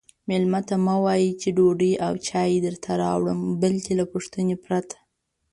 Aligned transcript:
میلمه 0.29 0.61
ته 0.67 0.75
مه 0.85 0.95
وایئ 1.03 1.29
چې 1.41 1.49
ډوډۍ 1.57 1.93
او 2.05 2.13
چای 2.27 2.51
درته 2.65 2.91
راوړم 3.03 3.39
بلکې 3.61 3.91
له 3.99 4.05
پوښتنې 4.11 4.55
پرته 4.65 4.97